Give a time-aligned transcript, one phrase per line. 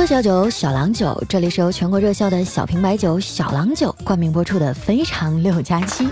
[0.00, 1.22] 喝小酒，小郎酒。
[1.28, 6.08] 这里是由全国热销的小瓶白酒小郎酒冠名播出的《非常六加七》。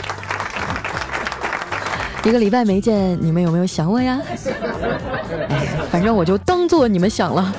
[2.22, 4.20] 一个礼拜没见，你们有没有想我呀？
[5.48, 7.50] 哎，反正我就当做你们想了。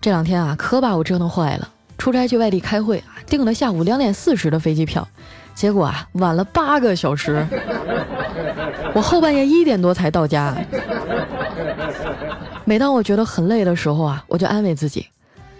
[0.00, 1.68] 这两天啊，可把我折腾坏了。
[1.96, 5.06] 出差去外地开会啊，订了下午两点四十的飞机票，
[5.54, 7.46] 结果啊，晚了八个小时。
[8.92, 10.56] 我后半夜一点多才到家。
[12.70, 15.04] 每当我觉得很累的时候啊，我就安慰自己，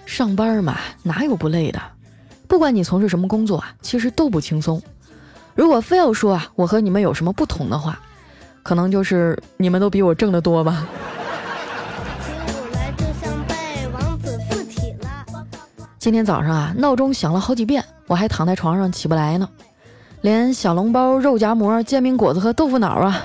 [0.07, 1.83] 上班嘛，哪有不累的？
[2.47, 4.81] 不管你从事什么工作啊，其实都不轻松。
[5.57, 7.99] 如果非要说啊，我和你们有什么不同的话，
[8.63, 10.87] 可能就是你们都比我挣得多吧。
[15.99, 19.49] 今天早上啊，闹钟响了好几遍，我还躺在床上起不来呢，
[20.21, 23.21] 连小笼包、肉夹馍、煎饼果子和豆腐脑啊，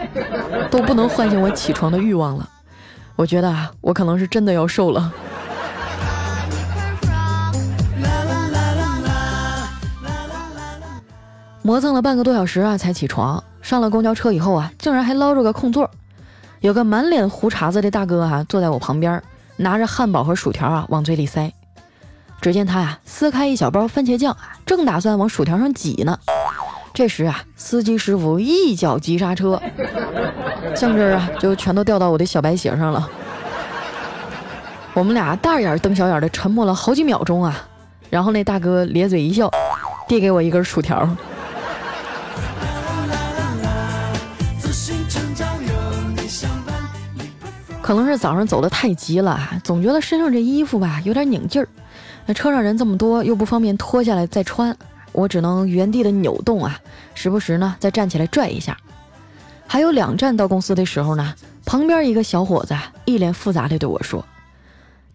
[0.71, 2.49] 都不能唤醒我起床的欲望了。
[3.15, 5.11] 我觉得啊，我可能是真的要瘦了。
[11.61, 13.43] 磨蹭了半个多小时啊，才起床。
[13.61, 15.89] 上了公交车以后啊，竟然还捞着个空座。
[16.59, 19.23] 有个满脸胡茬子的大哥啊，坐在我旁边，
[19.57, 21.51] 拿着汉堡和薯条啊，往嘴里塞。
[22.41, 26.19] 只见他呀，撕开一小包番茄酱啊，正打算往薯条上挤呢。
[26.95, 29.61] 这时啊，司机师傅一脚急刹车。
[30.73, 33.09] 酱汁儿啊，就全都掉到我的小白鞋上了。
[34.93, 37.67] 我们俩大眼瞪小眼的沉默了好几秒钟啊，
[38.09, 39.51] 然后那大哥咧嘴一笑，
[40.07, 41.05] 递给我一根薯条。
[47.81, 51.67] 可能是早上走的太急了，总觉得身上这衣服吧有点拧劲儿。
[52.25, 54.75] 那车上人这么多，又不方便脱下来再穿，
[55.15, 56.79] 我只能原地的扭动啊，
[57.15, 58.77] 时不时呢再站起来拽一下。
[59.65, 61.33] 还有两站到公司的时候呢，
[61.65, 64.23] 旁边一个小伙子一脸复杂的对我说：“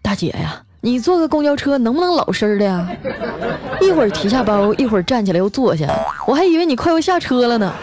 [0.03, 2.89] 大姐呀，你坐个公交车能不能老实的呀？
[3.79, 5.87] 一会儿提下包，一会儿站起来又坐下，
[6.27, 7.73] 我还以为你快要下车了呢。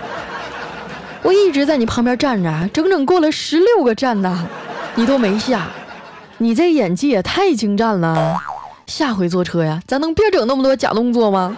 [1.22, 4.46] 我一直在你旁边站着，整整过了十六个站呢，
[4.94, 5.68] 你都没下，
[6.36, 8.36] 你这演技也太精湛了。
[8.86, 11.56] 下回坐车呀，咱能别整那么多假动作吗？”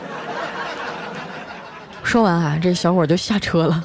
[2.10, 3.84] 说完啊，这小伙就下车了。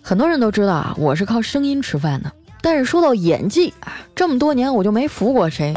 [0.00, 2.32] 很多人都知道啊，我是靠声音吃饭的。
[2.62, 5.74] 但是说到演技啊，这么多年我就没服过谁。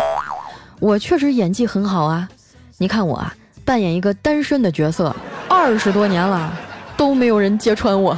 [0.80, 2.30] 我确实演技很好啊。
[2.78, 5.14] 你看我啊，扮演一个单身的角色，
[5.50, 6.54] 二十多年了，
[6.96, 8.18] 都没有人揭穿我。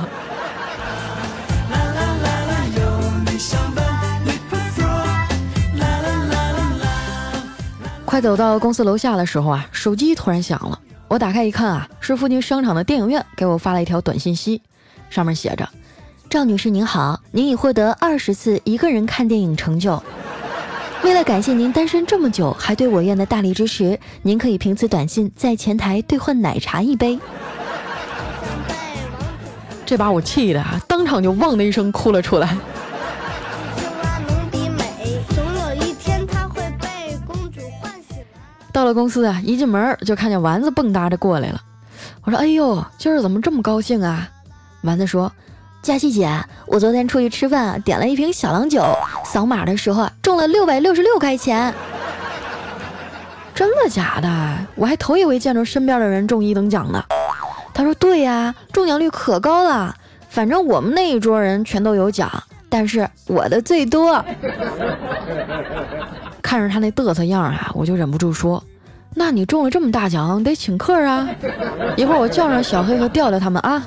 [8.12, 10.78] 快走到公司楼下的时候啊，手机突然响了。
[11.08, 14.62] 我打开一看啊，是附近商场的电影院给我发了一条短信息，
[15.10, 15.66] 上面写着。
[16.30, 20.04] 赵女士您好，您已获得二十次一个人看电影成就。
[21.06, 27.18] 为了感谢您单身这么久还对我院的大力支持，您可以凭此短信在前台兑换奶茶一杯。
[29.86, 32.58] 这把我气的啊，当场就汪的一声哭了出来。
[38.74, 41.62] 到了公司啊，一进门就看见丸子蹦跶着过来了。
[42.24, 44.28] 我说：“哎呦，今儿怎么这么高兴啊？”
[44.84, 45.32] 丸子说。
[45.82, 46.30] 佳琪姐，
[46.68, 48.84] 我昨天出去吃饭，点了一瓶小郎酒，
[49.26, 51.74] 扫码的时候 中了六百六十六块钱。
[53.56, 54.58] 真的假的？
[54.76, 57.04] 我还头一回见着身边的人中一等奖呢。
[57.74, 59.96] 他说：“对呀，中奖率可高了，
[60.30, 62.32] 反正我们那一桌人全都有奖，
[62.70, 64.24] 但是我的最多。”
[66.42, 68.64] 看着他那嘚瑟样啊，我就忍不住说
[69.16, 71.30] ：“那你中了这么大奖，得请客啊！
[71.96, 73.84] 一会儿我叫上小黑和调调他们啊。”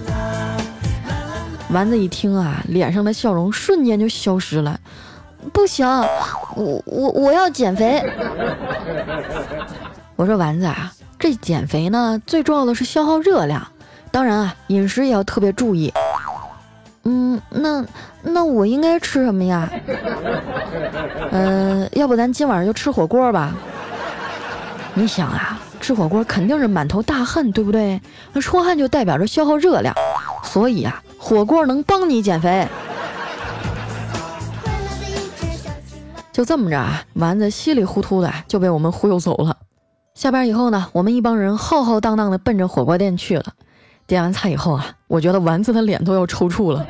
[1.70, 4.78] 丸子一听啊，脸上的笑容瞬间就消失了。
[5.52, 5.86] 不行，
[6.56, 8.02] 我我我要减肥。
[10.16, 13.66] 我说丸子啊，这减肥呢，最重要的是消耗热量，
[14.10, 15.92] 当然啊，饮食也要特别注意。
[17.64, 17.86] 嗯，
[18.22, 19.68] 那那我应该吃什么呀？
[21.32, 23.54] 嗯， 要不咱今晚上就吃火锅吧？
[24.92, 27.98] 你想啊，吃火锅肯定是满头大汗，对不对？
[28.34, 29.94] 那出汗就代表着消耗热量，
[30.42, 31.02] 所以啊。
[31.16, 32.68] 火锅能帮你减肥，
[36.30, 37.02] 就这么着啊！
[37.14, 39.56] 丸子稀里糊涂的就被我们忽悠走了。
[40.12, 43.44] 下班以后呢，我们一帮人浩浩荡荡的奔着火锅店去了。
[44.06, 46.86] 点完菜以后啊，我觉得丸子的脸都要抽搐了。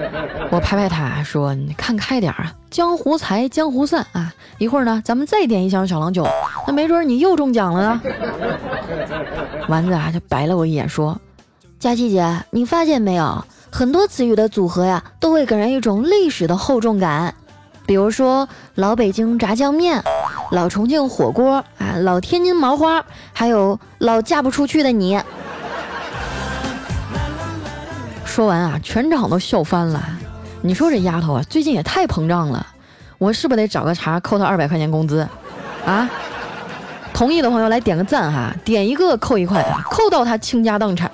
[0.50, 4.32] 我拍拍他说：“你看开点啊，江湖财江湖散啊！
[4.58, 6.26] 一会儿呢，咱们再点一箱小郎酒，
[6.66, 8.00] 那没准你又中奖了呢。”
[9.68, 11.18] 丸子啊，就白了我一眼说。
[11.78, 17.34] 佳琪姐，你发现没有，很多词语的组合呀，都会给人一种历史的厚重感。
[17.86, 20.02] 比如说老北京炸酱面、
[20.50, 25.20] 老重庆火锅啊、老天津毛花，还有老嫁不出去的你。
[28.36, 29.98] 说完啊，全场都笑翻了。
[30.60, 32.66] 你说这丫头啊，最近也太膨胀了。
[33.16, 35.26] 我是不是得找个茬扣她二百块钱工资？
[35.86, 36.06] 啊？
[37.14, 41.10] 同意的朋友来点个赞哈，点一个扣一块，扣到她倾家荡产。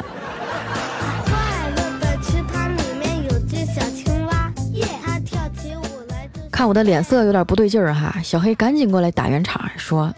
[6.51, 10.13] 看我的脸色有点不对劲儿哈，小黑赶紧过来打圆场说：“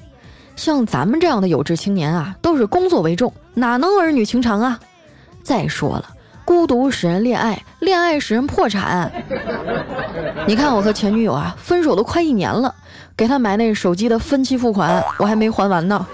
[0.57, 4.81] 像咱们这样的有志青年啊，都是工作为重，哪能儿女情长啊？
[5.43, 6.09] 再说了。”
[6.45, 9.11] 孤独使人恋爱，恋爱使人破产。
[10.47, 12.75] 你看我和前女友啊，分手都快一年了，
[13.17, 16.07] 给她买那手机的分期付款我还没还完呢。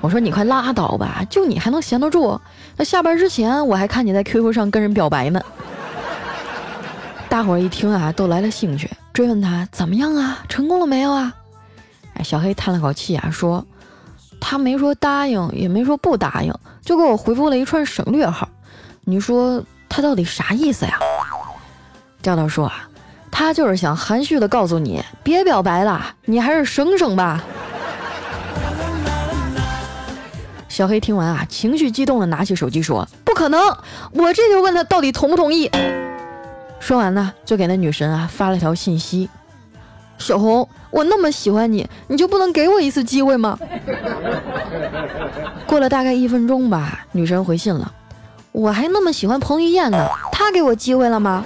[0.00, 2.40] 我说你快拉倒吧，就你还能闲得住？
[2.76, 5.40] 那下班之前我还看你在 QQ 上跟人表白呢。
[7.28, 11.34] 大伙儿一听啊，都来了兴趣，追问他怎么样啊，成功了没有啊？
[12.14, 13.66] 哎，小黑叹了口气啊，说。
[14.40, 16.54] 他没说答应，也没说不答应，
[16.88, 18.48] 就给我回复了一串省略号。
[19.04, 20.98] 你说他到底啥意思呀？
[22.22, 22.88] 调调说啊，
[23.30, 27.44] 他就是想含蓄的告诉你，别表白了，你还是省省吧。
[30.70, 33.60] 小黑听完啊，情绪激动的拿起手机说：“不可能，
[34.12, 35.70] 我这就问他到底同不同意。”
[36.80, 39.28] 说完呢，就给那女神啊发了条信息。
[40.18, 43.58] 小红，我那么喜欢你，你就不能给我一次机会吗？
[45.66, 47.92] 过了大概一分钟吧，女神回信了。
[48.52, 51.44] 我还那么喜欢彭于晏呢，他给我机会了吗？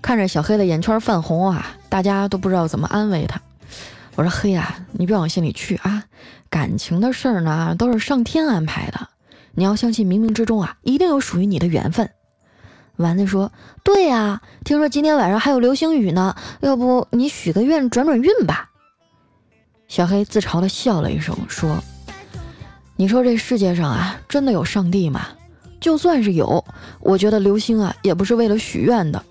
[0.00, 3.40] 看着小黑的眼圈泛红啊，大家都不知道怎么安慰他。
[4.14, 6.04] 我说黑啊，你别往心里去啊，
[6.50, 9.08] 感情的事儿呢都是上天安排的，
[9.54, 12.10] 你要相信冥冥之中啊一定有属于你的缘分。
[12.96, 13.50] 丸子说
[13.82, 18.68] ：“对呀，听说今天晚上还有流星雨呢，要不你许个愿转转运吧？”
[19.88, 21.82] 小黑自嘲的笑了一声，说
[22.96, 25.26] ：“你说这世界上啊，真的有上帝吗？
[25.80, 26.64] 就算是有，
[27.00, 29.22] 我觉得流星啊，也不是为了许愿的，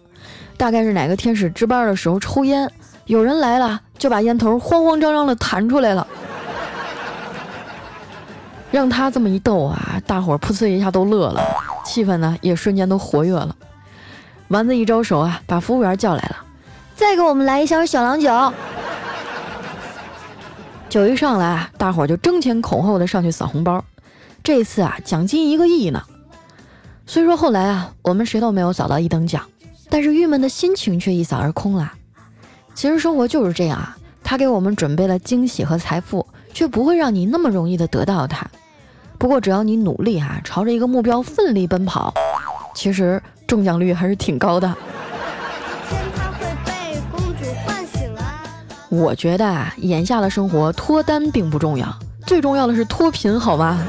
[0.57, 2.69] 大概是哪个天使值班的时候抽烟，
[3.05, 6.05] 有人来了，就把烟头慌慌张张的弹出来了。
[8.69, 11.41] 让他这么一逗啊，大伙儿噗呲一下都乐了。”
[11.83, 13.55] 气氛呢也瞬间都活跃了。
[14.49, 16.37] 丸子一招手啊，把服务员叫来了，
[16.95, 18.53] 再给我们来一箱小郎酒。
[20.89, 23.83] 酒一上来啊，大伙儿就争先恐后的上去扫红包。
[24.43, 26.03] 这次啊，奖金一个亿呢。
[27.05, 29.43] 虽说后来啊，我们谁都没有扫到一等奖，
[29.89, 31.93] 但是郁闷的心情却一扫而空了。
[32.73, 38.49] 其实生活就是这样啊，他给我们准备了惊喜和财富，却不会让你那么容易的得到它。
[39.21, 42.11] 不过只要你努力哈，朝着一个目标奋力奔跑，
[42.73, 44.75] 其实中奖率还是挺高的。
[48.89, 51.87] 我觉得啊，眼下的生活脱单并不重要，
[52.25, 53.85] 最重要的是脱贫，好吗？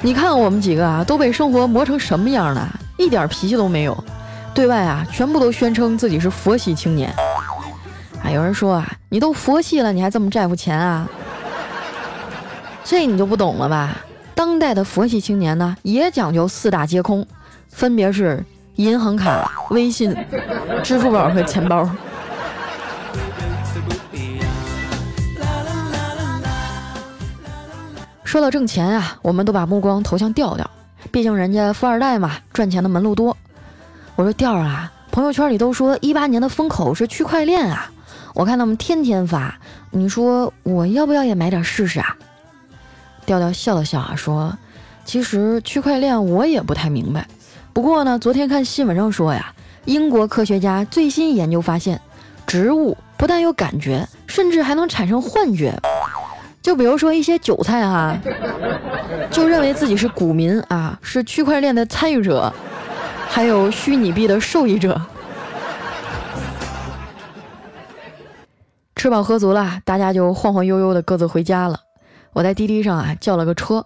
[0.00, 4.04] 你看我们几个啊，都被生活磨成什么样了，一点脾气都没有，
[4.54, 7.12] 对外啊，全部都宣称自己是佛系青年。
[8.22, 11.08] 啊，有人说啊，你都佛系了，你还这么在乎钱啊？
[12.90, 13.98] 这你就不懂了吧？
[14.34, 17.24] 当代的佛系青年呢，也讲究四大皆空，
[17.68, 18.44] 分别是
[18.74, 20.12] 银行卡、微信、
[20.82, 21.88] 支付宝和钱包。
[28.24, 30.68] 说到挣钱啊，我们都把目光投向调调，
[31.12, 33.36] 毕竟人家富二代嘛，赚钱的门路多。
[34.16, 37.88] 我说调啊，朋友圈里都说一八年的风口是区块链啊，
[38.34, 39.56] 我看他们天天发，
[39.92, 42.16] 你说我要不要也买点试试啊？
[43.30, 44.58] 调调笑了笑啊，说
[45.06, 47.24] ：“其实区块链我也不太明白，
[47.72, 52.00] 不过呢，昨天看新闻上说呀，英国科学家最新研究发现，
[52.44, 55.72] 植物不但有感觉，甚至还能产生幻觉。
[56.60, 58.18] 就比如说一些韭菜哈，
[59.30, 62.52] 就认为自己是股民啊，是区块链的参与者，
[63.28, 65.00] 还有虚拟币的受益者。
[68.96, 71.78] 吃饱喝足了，大家就晃晃悠悠的各自回家了。”
[72.32, 73.84] 我在滴滴上啊叫了个车，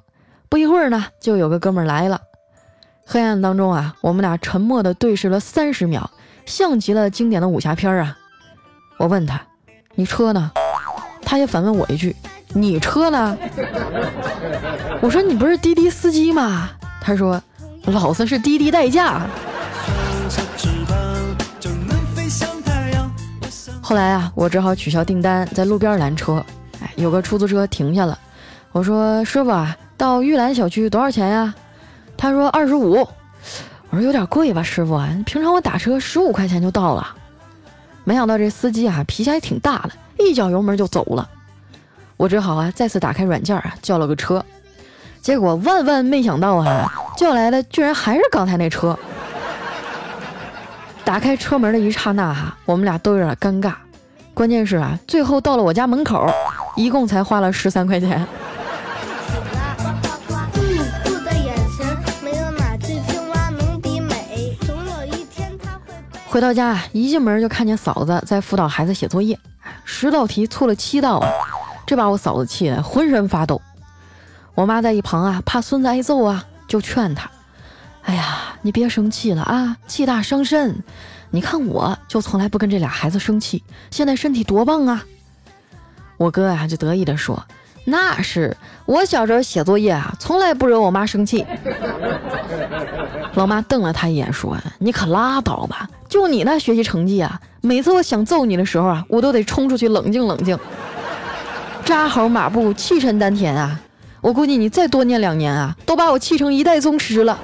[0.48, 2.20] 不一会儿呢，就有个哥们来了。
[3.06, 6.10] 黑暗当中啊，我们俩沉默的对视了三十秒，
[6.46, 8.16] 像极了经典的武侠片啊。
[8.98, 9.40] 我问他
[9.94, 10.52] ：“你车呢？”
[11.24, 12.14] 他也反问我一句
[12.54, 13.36] ：“你车呢？”
[15.02, 16.70] 我说：“你不是滴滴司机吗？”
[17.00, 17.42] 他说
[17.86, 19.26] ：“老子是滴滴代驾。”
[23.82, 26.44] 后来啊，我只好取消订单，在路边拦车。
[26.80, 28.18] 哎，有个出租车停下了。
[28.74, 31.54] 我说师傅啊，到玉兰小区多少钱呀？
[32.16, 33.06] 他说二十五。
[33.88, 37.06] 我说有点贵吧，师傅啊，平常我打车十五块钱就到了。
[38.02, 41.30] 没想到这司机啊脾气还挺大的，一脚油门就走了。
[42.16, 44.44] 我只好啊再次打开软件啊叫了个车，
[45.22, 48.98] 结果万万没想到啊叫来的居然还是刚才那车。
[51.04, 53.72] 打开车门的一刹那哈，我们俩都有点尴尬。
[54.34, 56.28] 关键是啊，最后到了我家门口，
[56.74, 58.26] 一共才花了十三块钱。
[66.34, 69.38] 回到家，一进门就看见嫂子在辅导孩子写作业，
[69.84, 71.24] 十道题错了七道，
[71.86, 73.62] 这把我嫂子气得浑身发抖。
[74.56, 77.30] 我妈在一旁啊，怕孙子挨揍啊，就劝他
[78.02, 80.82] ：“哎呀，你别生气了啊，气大伤身。
[81.30, 83.62] 你看我就从来不跟这俩孩子生气，
[83.92, 85.04] 现在身体多棒啊。”
[86.18, 87.44] 我哥呀就得意地说
[87.86, 91.46] ：“那是我小时候写作业啊，从来不惹我妈生气。”
[93.34, 100.56] 老妈瞪了他一眼说：“你可拉倒吧。”就你那学习成绩啊，每次我想揍你的时候啊，我都得冲出去冷静冷静，
[101.84, 103.80] 扎好马步，气沉丹田啊！
[104.20, 107.36] 我估计你再多念两年啊，都把我气成一代宗师了。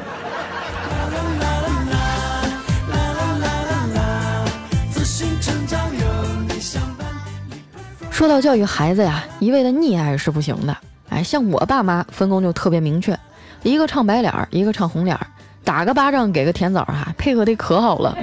[8.09, 10.77] 说到教育孩子呀，一味的溺爱是不行的。
[11.09, 13.19] 哎，像我爸妈分工就特别明确，
[13.65, 15.27] 一个唱白脸儿，一个唱红脸儿。
[15.71, 18.19] 打个巴掌给个甜枣哈，配合的可好了。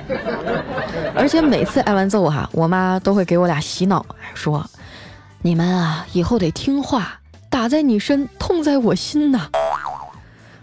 [1.16, 4.70] 而且每次挨完揍哈，我妈都会给我俩洗脑，说
[5.42, 9.48] ：“你们啊，以后得听话，打在你身，痛在我心呐。”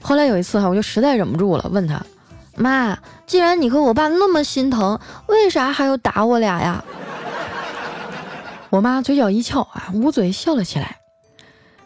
[0.03, 2.03] 后来有一次哈，我就实在忍不住了，问他
[2.55, 6.85] ：“妈，既然你和我爸那么心疼，为啥还要打我俩呀？”
[8.69, 10.97] 我妈嘴角一翘啊，捂嘴笑了起来：“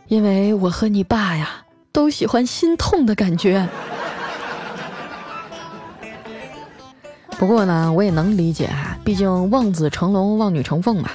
[0.09, 1.49] 因为我和你爸呀，
[1.93, 3.69] 都喜欢心痛的感觉。”
[7.39, 11.09] 不过呢，我也能理解哈，毕竟望子成龙，望女成凤嘛。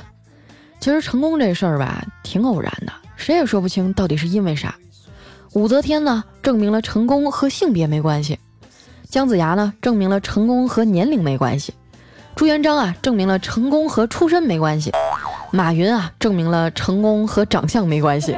[0.79, 4.73] 其实成功这事儿吧，挺偶然的，谁也说不清到底是因为啥。
[5.53, 8.35] 武则天呢，证明了成功和性别没关系；
[9.09, 11.73] 姜子牙呢，证明了成功和年龄没关系；
[12.35, 14.91] 朱元璋啊，证明了成功和出身没关系；
[15.51, 18.33] 马云啊，证明了成功和长相没关系；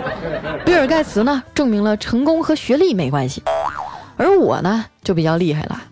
[0.64, 3.42] 比尔盖茨呢，证明了成功和学历没关系。
[4.16, 5.82] 而我呢，就比较厉害了。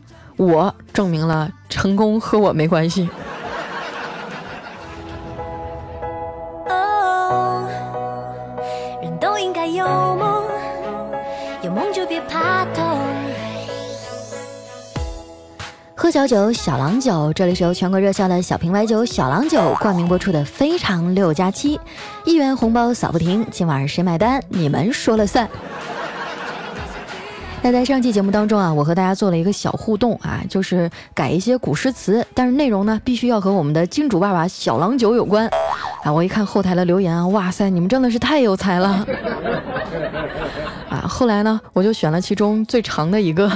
[0.41, 3.07] 我证明了成功和我没关系。
[15.95, 21.77] 喝小酒，小郎酒，这里是由全国热销的小瓶白酒小郎酒冠名播出的《非常六加七》，
[22.25, 24.43] 一元红包扫不停，今晚谁买单？
[24.49, 25.47] 你们说了算。
[27.63, 35.47] 那在上期节目当中啊，我和大家做了一个小互动啊，就是改一些古诗词，但是内容呢必须要和我们的金主爸爸小郎酒有关
[36.03, 36.11] 啊。
[36.11, 39.07] 我一看后台的留言啊，哇塞，你们真的是太有才了
[40.89, 41.05] 啊！
[41.07, 43.51] 后来呢，我就选了其中最长的一个，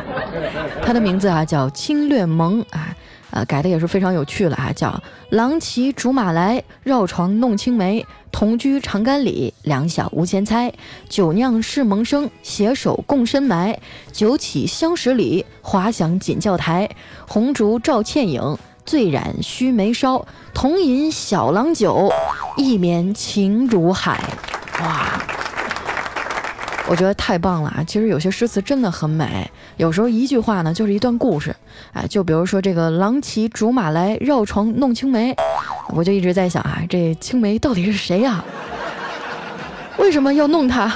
[0.84, 2.94] 他的名字啊叫侵略盟啊。
[3.32, 4.70] 啊，改的也是非常有趣了啊！
[4.76, 8.06] 叫郎骑竹马来，绕床弄青梅。
[8.30, 10.72] 同居长干里，两小无嫌猜。
[11.08, 13.78] 酒酿试萌生，携手共深埋。
[14.12, 16.88] 酒起相十里，滑响锦教台。
[17.26, 20.26] 红烛照倩影，醉染须眉梢。
[20.52, 22.10] 同饮小郎酒，
[22.56, 24.22] 一绵情如海。
[26.88, 27.84] 我觉得太棒了啊！
[27.86, 31.54] 其实有些诗词真的很美，有时候一句话呢就是一段故事。
[31.92, 35.34] 哎，就比如说这个“郎骑竹马来，绕床弄青梅”，
[35.94, 38.44] 我就一直在想啊，这青梅到底是谁呀？
[39.96, 40.92] 为什么要弄他？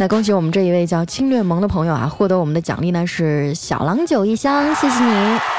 [0.00, 5.57] 那恭喜我们这一位叫侵略萌的朋友啊，获得我们的奖励呢是小郎酒一箱，谢谢你。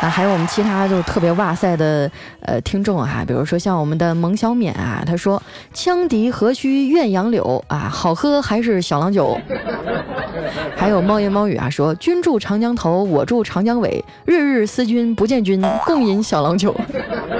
[0.00, 2.10] 啊，还有我们其他就是特别哇塞的
[2.40, 5.42] 呃听众啊，比如说像我们的蒙小冕啊，他说
[5.74, 9.38] ：“羌笛何须怨杨柳啊，好喝还是小郎酒。
[10.76, 16.74] ”还有猫言猫语啊，说：“君住长江头，我住长江尾，日日思君不见君，共饮小郎酒。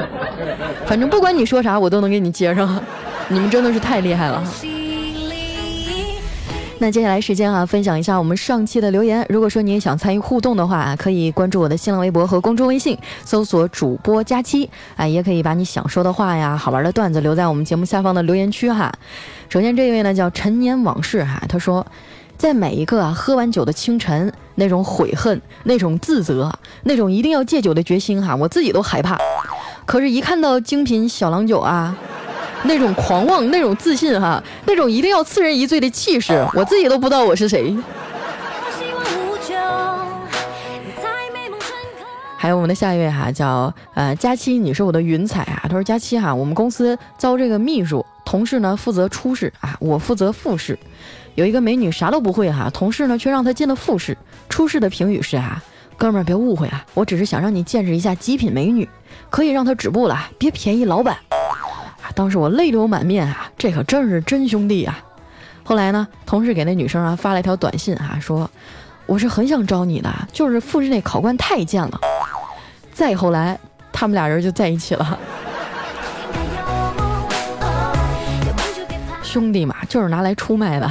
[0.87, 2.83] ”反正不管你说啥，我都能给你接上。
[3.29, 4.43] 你们真的是太厉害了。
[6.79, 9.25] 那接下来时间啊，分享一下我们上期的留言。
[9.31, 18.93] 如果说你也想参与互动的话，可以关注我的新浪微博和公众微信，搜索主播佳期啊，也可以把你想说的话呀、好玩的段子留在我们节目下方的留言区哈。
[19.49, 21.85] 首先这一位呢叫陈年往事哈，他说，
[22.37, 26.53] 在每一个啊喝完酒的清晨，那种悔恨、那种自责、
[26.83, 29.19] 那种一定要戒酒的决心哈，我自己都害怕。
[29.87, 31.97] 可是，一看到精品小郎酒啊，
[32.67, 37.77] 那种狂妄、那种自信哈，那种一定要刺人一醉的气势，我自己都不知道我是谁。
[42.39, 45.63] 还有我们的下一位哈，叫呃佳期，你是我的云彩啊。
[45.65, 50.79] 他说佳期哈，我们公司招这个秘书，同事呢负责初试啊，我负责复试。
[51.35, 54.17] 有一个美女啥都不会哈，同事呢却让她进了复试。
[54.49, 55.61] 初试的评语是啊，
[55.97, 58.89] 哥们儿别误会啊，我只是想让你见识一下极品美女，
[59.29, 61.17] 可以让她止步了，别便宜老板。
[62.17, 64.99] 啊，当时我泪流满面啊，这可真是真兄弟啊。
[65.63, 68.51] 后来呢，同事给那女生啊发了一条短信啊，说
[69.05, 72.01] 我是很想招你的，就是复试那考官太贱了。
[72.93, 73.59] 再后来，
[73.93, 75.19] 他们俩人就在一起了。
[79.23, 80.91] 兄弟嘛，就是拿来出卖的。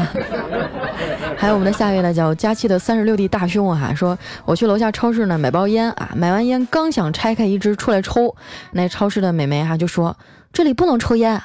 [1.45, 8.35] 还有我们的下一位呢，叫佳期的三十六 D 大胸啊，说我去楼下超市呢买包烟啊，买完烟刚想拆开一支出来抽，
[8.71, 10.17] 那超市的美眉哈就说
[10.51, 11.39] 这里不能抽烟。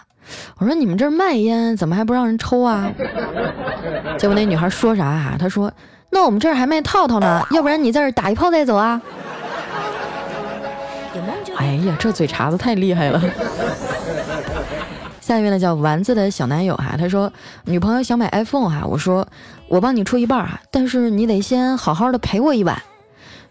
[0.56, 2.90] 我说你们这儿卖烟，怎么还不让人抽啊？
[4.16, 5.36] 结果那女孩说啥啊？
[5.38, 5.70] 她说
[6.08, 8.98] 那我们这儿还卖套套呢，要不然你在这打一炮再走啊？
[11.58, 13.22] 哎呀，这嘴茬子太厉害了。
[15.30, 17.32] 下一位呢叫丸子的小男友哈，他说
[17.64, 19.28] 女朋友想买 iPhone 哈，我说
[19.68, 22.82] 我帮你出一半啊，但是你得先好好的陪我一晚。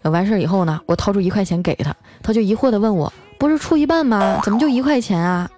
[0.01, 4.41] 完事儿以后呢，我掏出一块钱给他，他就疑惑的问我，不是出一半吗？
[4.43, 5.50] 怎么就一块钱啊？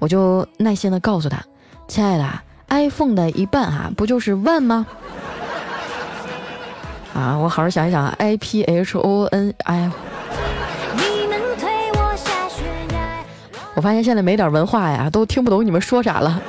[0.00, 1.42] 我就耐心的告诉他，
[1.88, 2.28] 亲爱的
[2.68, 4.86] ，iPhone 的一半啊，不就是万吗？
[7.16, 9.90] 啊，我好好想一想，I P H O N，哎。
[13.74, 16.40] 我发现现在没点文化呀，都听不懂你们说啥了。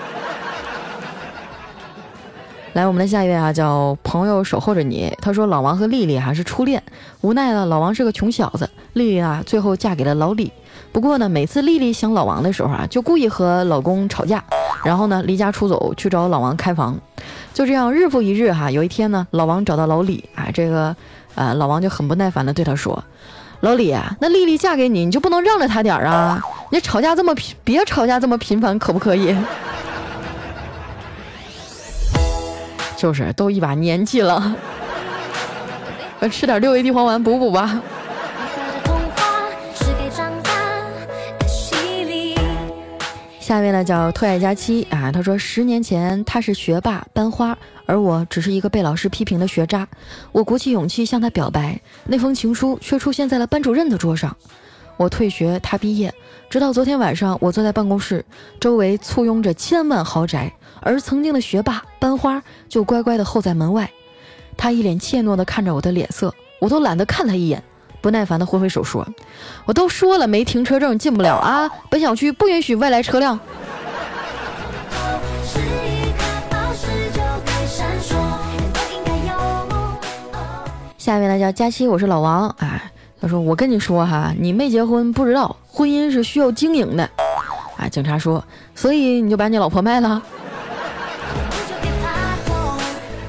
[2.74, 5.12] 来，我们的下一位啊，叫朋友守候着你。
[5.22, 6.84] 他说老王和丽丽还是初恋，
[7.22, 10.51] 无奈呢，老王是个穷小子，丽丽啊最后嫁给了老李。
[10.92, 14.44] 不过呢，每次丽丽想老王的时候啊，就故意和老公吵架，
[14.83, 17.00] 然后呢离家出走去找老王开房。
[17.53, 20.96] 就这样日复一日哈，有一天呢，老王找到老李啊，这个
[21.33, 23.01] 呃老王就很不耐烦的对他说
[23.65, 26.39] ：“老李，那丽丽嫁给你，你就不能让着她点儿啊？”
[26.71, 29.35] 你吵架这么频，别吵架这么频繁，可不可以？
[32.95, 34.55] 就是都一把年纪了，
[36.31, 37.81] 吃点六味地黄丸补补吧。
[43.39, 49.87] 下一位呢叫特爱佳期啊，他说十年前他是学霸班花，而我只是一个被老师批评的学渣。
[50.31, 54.35] 我鼓起勇气向他表白，那封情书却出现在了班主任的桌上。
[54.98, 56.13] 我退学，他毕业。
[56.50, 58.24] 直到昨天晚上，我坐在办公室，
[58.59, 63.91] 周围簇拥着千万豪宅，而曾经的学霸班花就乖乖地候在门外。
[64.55, 67.61] 他一脸怯懦地看着我的脸色，我都懒得看他一眼，
[68.00, 69.05] 不耐烦地挥挥手说
[69.67, 73.37] ：“我都说了没停车证进不了啊，本小区不允许外来车辆。”
[81.05, 82.81] 下面呢叫佳期，我是老王啊。
[83.22, 87.07] 他说：“我跟你说哈，你没结婚不知道，婚姻是需要经营的。”
[87.77, 90.20] 啊，警察说：“所以你就把你老婆卖了？”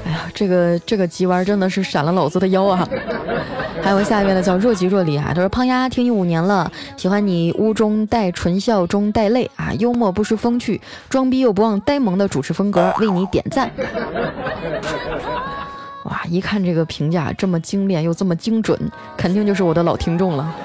[0.05, 2.89] 哎呀，这个这个急弯真的是闪了老子的腰啊！
[3.83, 5.25] 还有下一位呢，叫若即若离啊。
[5.27, 13.69] 他说：“胖丫听你五年了，喜欢你屋中带纯笑中带泪啊，幽默不失风趣，装逼又不忘呆萌的主持风格，为你点赞。”
[16.07, 18.79] 哇，一看这个评价这么精炼又这么精准，
[19.17, 20.55] 肯定就是我的老听众了。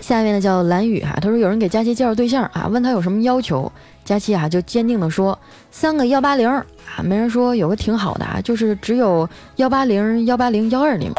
[0.00, 3.70] 下面呢叫蓝雨哈，他说有人给佳期介绍对象啊，问他有什么要求，
[4.06, 5.38] 佳期啊就坚定的说
[5.70, 6.64] 三个幺八零啊，
[7.04, 11.12] 没人说有个挺好的啊，就是只有幺八零幺八零幺二零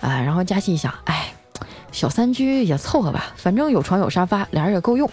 [0.00, 1.30] 啊，然后佳期一想，哎，
[1.92, 5.06] 小三居也凑合吧，反正有床有沙发，俩人也够用。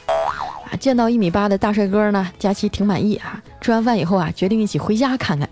[0.80, 3.42] 见到一米八的大帅哥呢，佳琪挺满意啊。
[3.62, 5.48] 吃完饭以后啊，决定一起回家看看。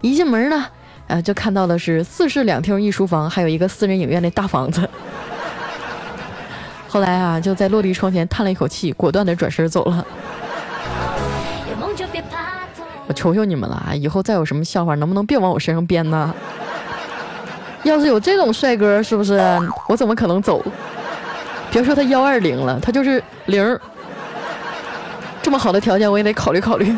[0.00, 0.66] 一进门呢，
[1.06, 4.88] 呃，就看到的是四室两厅一书房，还有一个私人影院的大房子。
[6.88, 10.04] 后来啊，就在落地窗前叹了一口气，果断的转身走了。
[13.06, 16.34] 我求求你们了啊，以后再有什么笑话，能不能别往我身上编呢？
[17.84, 19.40] 要是有这种帅哥，是不是
[19.88, 20.64] 我怎么可能走？
[21.70, 23.78] 别说他幺二零了，他就是零。
[25.42, 26.96] 这么好的条件，我也得考虑考虑。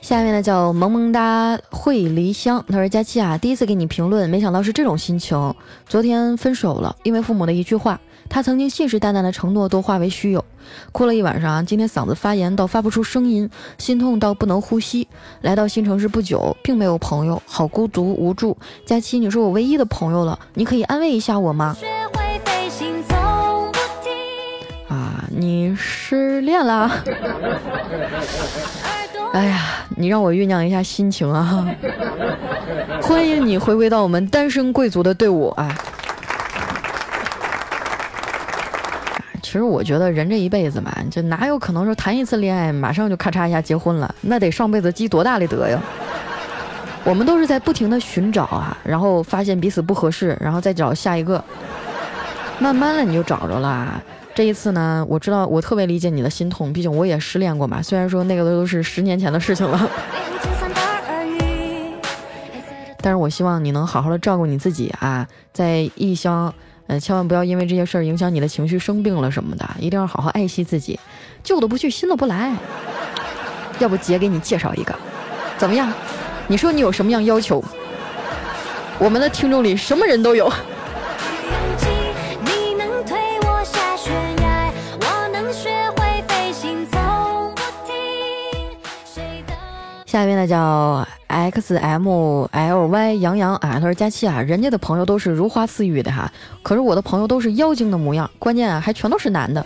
[0.00, 5.54] 下面呢叫萌萌哒会离乡，他说佳期啊，第一次给你评论，没想到是这种心情。
[5.88, 7.98] 昨天分手了，因为父母的一句话，
[8.32, 10.42] 他曾经信誓旦旦的承诺都化为虚有，
[10.90, 11.62] 哭了一晚上啊。
[11.62, 15.06] 今天嗓子发炎到发不出声音，心痛到不能呼吸。
[15.42, 18.56] 来到新城市不久，并没有朋友，好孤独无助。
[18.86, 21.76] 佳期，你是我唯一的朋友了，你可以安慰一下我吗？
[24.88, 26.90] 啊，你失恋了？
[29.34, 29.60] 哎呀，
[29.94, 31.68] 你让我酝酿一下心情啊！
[33.02, 35.76] 欢迎你回归到我们单身贵族的队伍啊！
[39.52, 44.14] 其实我觉得人这一辈子嘛，就哪有可能说谈一次恋爱马上就咔嚓一下结婚了？
[44.22, 45.78] 那得上辈子积多大的德呀！
[47.04, 51.44] 我们都是在不停的寻找啊，然后发现彼此不合适，然后再找下一个，
[52.60, 54.02] 慢慢的你就找着了。
[54.34, 57.82] 这一次呢，我知道我特别理解你的心痛，毕竟我也失恋过嘛。
[57.82, 59.90] 虽然说那个都是十年前的事情了，
[63.02, 66.54] 但是我希望你能好好的照顾你自己啊，在异乡，
[66.86, 70.98] 呃，千万不要因为这些事儿影响你的情绪，生病了什么的，一定要好好爱惜自己。
[71.42, 72.54] 旧的不去，新的不来。
[73.78, 74.94] 要不姐给你介绍一个，
[75.56, 75.92] 怎么样？
[76.46, 77.62] 你说你有什么样要求？
[78.98, 80.52] 我们的听众里什么人都有。
[90.06, 96.30] 下一位呢叫 X M L Y 杨洋啊，他说佳期啊，人家的朋友都是如花似玉的哈，
[96.62, 99.64] 可是我的朋友都是妖精的模样，关键啊还全都是男的，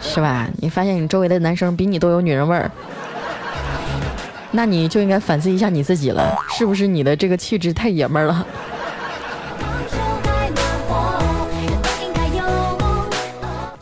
[0.00, 0.48] 是吧？
[0.58, 2.70] 你发现你周围的男生比你都有女人味儿，
[4.52, 8.46] 那你就应该反思一下你自己了，是不是你的这个气质太爷们儿了？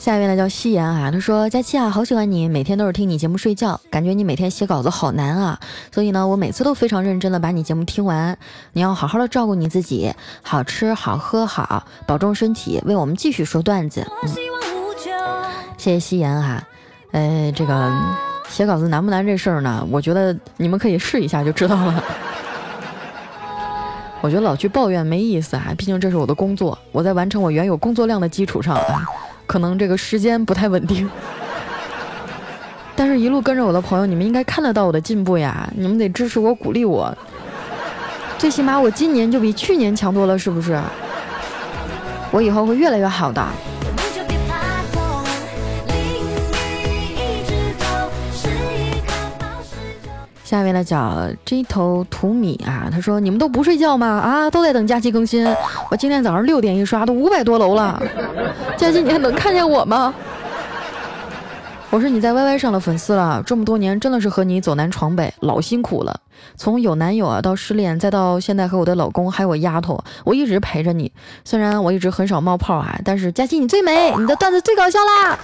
[0.05, 5.59] 下一位呢叫夕颜啊，他说佳期啊，好喜欢你，每天都是听你节目睡觉，感觉你每天写稿子好难啊，
[5.90, 8.37] 所以呢，我每次都非常认真的把你节目听完。
[8.75, 10.12] 你要好好的照顾你自己，
[10.43, 14.07] 好吃好喝好，保重身体，为我们继续说段子。
[14.25, 14.29] 嗯，
[15.79, 16.62] 谢谢夕颜啊，
[17.12, 17.90] 呃，这个
[18.51, 19.88] 写稿子难不难这事儿呢？
[19.90, 22.05] 我觉得你们可以试一下就知道了。
[24.21, 29.03] 我觉得老去抱怨没意思啊，毕竟这是我的工作，我在完成我原有工作量的基础上啊。
[29.47, 31.09] 可能这个时间不太稳定，
[32.97, 35.69] 但是一路跟着我的朋友，你们应该看得到我的进步呀！
[35.77, 37.17] 你们得支持我、鼓励我，
[38.39, 40.81] 最起码我今年就比去年强多了，是不是？
[42.31, 43.47] 我以后会越来越好的。
[50.45, 54.07] 下面呢叫这头土米啊，他说：“你们都不睡觉吗？
[54.07, 55.45] 啊，都在等假期更新。
[55.91, 58.01] 我今天早上六点一刷，都五百多楼了。
[58.85, 60.12] 佳期你还能看见我吗？
[61.88, 66.20] 我是你在 YY 上的粉丝了，这么多年真的是和你走南闯北，老辛苦了。
[66.55, 71.11] 从有男友啊到失恋，再到现在和我的老公还有我丫头，我一直陪着你。
[71.47, 75.38] 虽然我一直很少冒泡啊，但是佳期你最美，你的段子最搞笑啦。”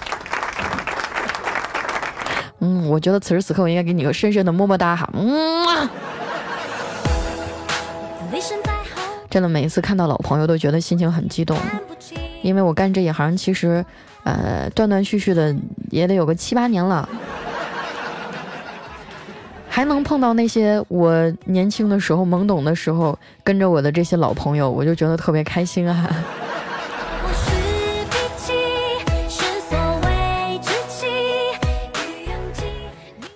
[2.61, 5.89] 嗯，我觉得此时此刻我应该给你个深深的么么哒哈，嗯，
[9.31, 11.57] 真的每一次看到老朋友都觉得心情很激动，
[12.41, 13.85] 因为我干这一行其实，
[14.23, 15.55] 呃，断断续续的
[15.89, 17.07] 也得有个七八年了，
[19.69, 21.13] 还能碰到那些我
[21.45, 26.09] 年轻的时候懵懂的时候跟着我的这些老朋友，我就觉得特别开心啊。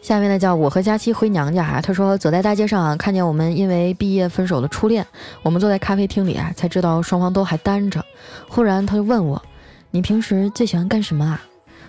[0.05, 5.03] 下面呢叫我和佳期回娘家啊，他说走在大街上啊，看见我们因为毕业分手的初恋，
[5.41, 8.05] 我们坐在咖啡厅里啊，才知道双方都还单着。
[8.47, 9.41] 忽然他就问我，
[9.89, 11.41] 你平时最喜欢干什么啊？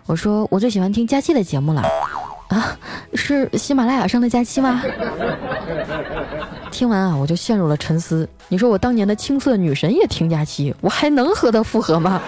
[0.06, 1.82] 我说我最喜欢听佳期的节目了。
[2.48, 2.74] 啊，
[3.12, 4.82] 是喜马拉雅上的佳期吗？
[6.70, 8.26] 听完啊，我就陷入了沉思。
[8.48, 12.22] 你说我当年的青涩女神也听佳期，我还能和她复合吗？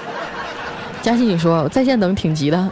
[1.01, 2.71] 佳期，你说在线等挺急的。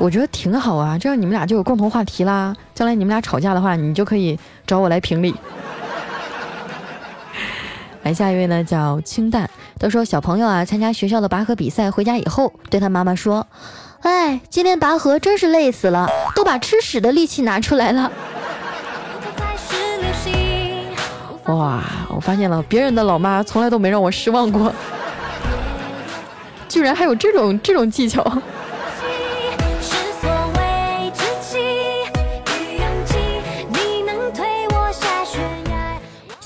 [0.00, 2.56] 我觉得挺好啊，这样你们俩就有共同话题啦。
[2.74, 5.34] 将来你们俩吵架的话，你就可以找我来评理。
[8.02, 9.50] 来下一位呢，叫清淡。
[9.78, 13.46] 他说小朋友啊，参加学校的拔河比赛，回家以后对他妈妈说
[14.00, 18.10] ：“哎，今天拔河真是累死了，都把吃屎的力气拿出来了。”
[21.44, 24.72] 哇，我发现了，别人的老妈从来都没让我失望过，
[26.68, 28.24] 居然还有这种这种技巧。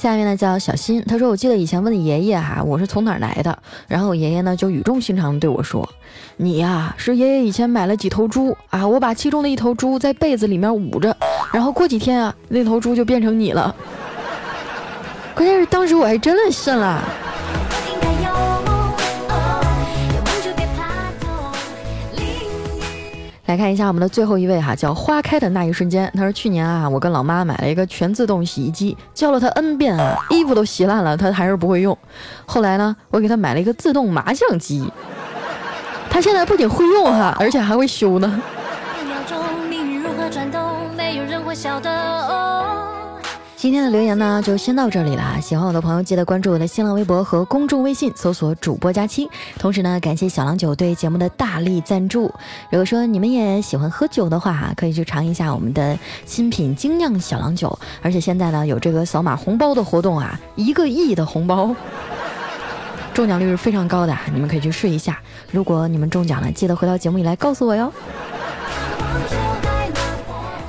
[0.04, 5.88] 下面呢叫小新，他说我记得以前问爷爷哈，我是从哪儿来的，然后我爷爷呢就语重心长的对我说，
[6.36, 11.16] 你呀是爷爷以前买了几头猪啊，我把其中的一头猪在被子里面捂着，
[11.54, 13.74] 然后过几天啊那头猪就变成你了。
[15.34, 17.02] 关键是当时我还真的信了。
[23.46, 26.10] 来看一下我们的最后一位哈，叫花开的那一瞬间。
[26.14, 31.96] 他说去年啊，我跟老妈买了一个全自动洗衣机，教了他 N 遍啊，衣服都洗烂了，他还是不会用。
[32.46, 34.90] 后来呢，我给他买了一个自动麻将机，
[36.08, 38.40] 他现在不仅会用哈，而且还会修呢。
[39.06, 40.60] 秒钟命运如何转动，
[40.96, 41.90] 没有人会晓得
[43.64, 45.40] 今天的留言呢，就先到这里了。
[45.40, 49.26] 喜欢我的朋友，记得关注我的新浪微博和公众微信，搜索“主播佳期”。
[49.58, 52.24] 同时呢，感谢小郎酒对节目的大力赞助。
[52.68, 57.78] 如果说你们也喜欢喝酒的话，可以去尝一下我们的新品精酿小郎酒。
[58.02, 61.74] 而且现在呢，有这个扫码红包的活动啊，一个亿的红包，
[63.14, 65.18] 中奖率是非常高的，你们可以去试一下。
[65.50, 67.90] 如果你们中奖了，记得回到节目里来告诉我哟。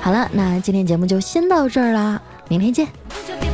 [0.00, 2.18] 好了，那今天节目就先到这儿啦。
[2.48, 3.45] 明天见。